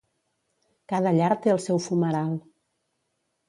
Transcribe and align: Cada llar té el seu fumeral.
Cada 0.93 1.11
llar 1.19 1.29
té 1.45 1.53
el 1.57 1.63
seu 1.67 1.85
fumeral. 1.91 2.35